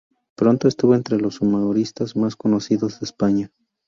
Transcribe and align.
Pronto 0.35 0.67
estuvo 0.67 0.95
entre 0.95 1.19
los 1.19 1.41
humoristas 1.41 2.15
más 2.15 2.35
conocidos 2.35 2.99
de 2.99 3.05
España. 3.05 3.51